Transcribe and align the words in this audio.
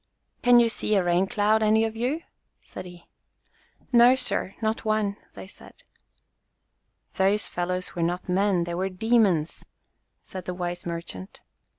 "Can 0.41 0.59
you 0.59 0.67
see 0.67 0.95
a 0.95 1.03
rain 1.03 1.27
cloud, 1.27 1.61
any 1.61 1.83
of 1.83 1.95
you?" 1.95 2.23
said 2.59 2.87
he. 2.87 3.05
"No, 3.91 4.15
sir, 4.15 4.55
not 4.59 4.83
one," 4.83 5.15
they 5.35 5.45
said. 5.45 5.83
"Those 7.13 7.47
fellows 7.47 7.93
were 7.93 8.01
not 8.01 8.27
men, 8.27 8.63
they 8.63 8.73
were 8.73 8.89
demons!" 8.89 9.63
said 10.23 10.45
the 10.45 10.55
wise 10.55 10.87
merchant. 10.87 11.41